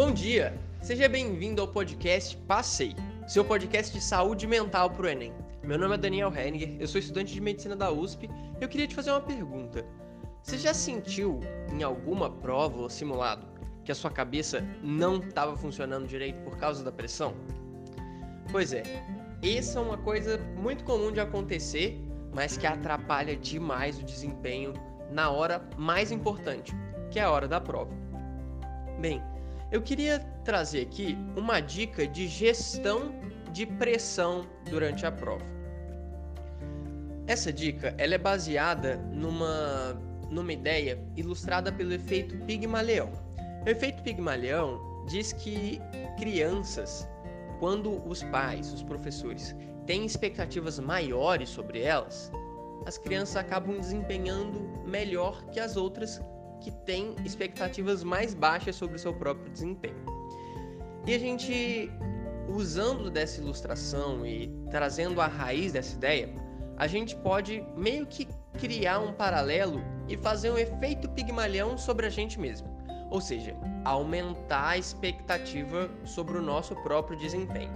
[0.00, 0.58] Bom dia!
[0.80, 2.96] Seja bem-vindo ao podcast Passei,
[3.28, 5.30] seu podcast de saúde mental para o Enem.
[5.62, 8.24] Meu nome é Daniel Henninger, eu sou estudante de medicina da USP
[8.58, 9.84] e eu queria te fazer uma pergunta.
[10.42, 11.40] Você já sentiu
[11.70, 13.46] em alguma prova ou simulado
[13.84, 17.34] que a sua cabeça não estava funcionando direito por causa da pressão?
[18.50, 18.82] Pois é,
[19.42, 22.00] essa é uma coisa muito comum de acontecer,
[22.32, 24.72] mas que atrapalha demais o desempenho
[25.12, 26.72] na hora mais importante,
[27.10, 27.92] que é a hora da prova.
[28.98, 29.22] Bem,
[29.70, 33.14] eu queria trazer aqui uma dica de gestão
[33.52, 35.44] de pressão durante a prova.
[37.26, 43.10] Essa dica ela é baseada numa, numa ideia ilustrada pelo efeito Pigmalion.
[43.64, 45.80] O efeito Pigmalion diz que
[46.18, 47.08] crianças,
[47.60, 49.54] quando os pais, os professores,
[49.86, 52.32] têm expectativas maiores sobre elas,
[52.86, 56.20] as crianças acabam desempenhando melhor que as outras
[56.60, 60.04] que têm expectativas mais baixas sobre o seu próprio desempenho.
[61.06, 61.90] E a gente,
[62.48, 66.28] usando dessa ilustração e trazendo a raiz dessa ideia,
[66.76, 72.10] a gente pode meio que criar um paralelo e fazer um efeito pigmalião sobre a
[72.10, 72.68] gente mesmo.
[73.10, 77.72] Ou seja, aumentar a expectativa sobre o nosso próprio desempenho.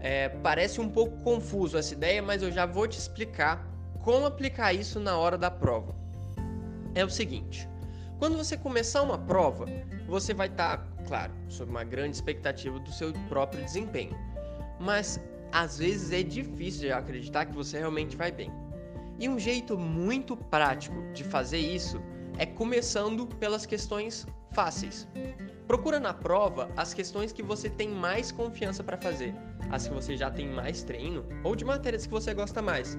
[0.00, 3.66] É, parece um pouco confuso essa ideia, mas eu já vou te explicar
[4.02, 6.03] como aplicar isso na hora da prova
[6.94, 7.68] é o seguinte:
[8.18, 9.66] quando você começar uma prova,
[10.06, 14.16] você vai estar, tá, claro, sob uma grande expectativa do seu próprio desempenho,
[14.80, 15.20] mas
[15.52, 18.50] às vezes é difícil de acreditar que você realmente vai bem.
[19.18, 22.00] E um jeito muito prático de fazer isso
[22.38, 25.06] é começando pelas questões fáceis.
[25.66, 29.34] Procura na prova as questões que você tem mais confiança para fazer,
[29.70, 32.98] as que você já tem mais treino ou de matérias que você gosta mais.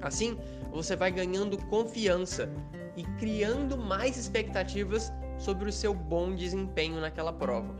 [0.00, 0.38] Assim,
[0.70, 2.50] você vai ganhando confiança
[2.96, 7.74] e criando mais expectativas sobre o seu bom desempenho naquela prova.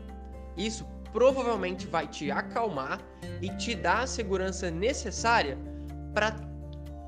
[0.57, 2.99] Isso provavelmente vai te acalmar
[3.41, 5.57] e te dar a segurança necessária
[6.13, 6.35] para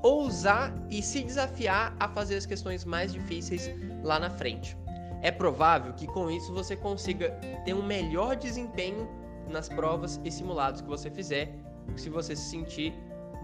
[0.02, 3.70] ousar e se desafiar a fazer as questões mais difíceis
[4.02, 4.76] lá na frente.
[5.22, 7.30] É provável que com isso você consiga
[7.64, 9.08] ter um melhor desempenho
[9.50, 11.52] nas provas e simulados que você fizer,
[11.96, 12.94] se você se sentir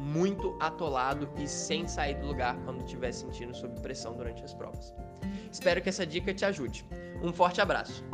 [0.02, 4.94] muito atolado e sem sair do lugar quando estiver sentindo sob pressão durante as provas.
[5.50, 6.84] Espero que essa dica te ajude.
[7.22, 8.04] Um forte abraço!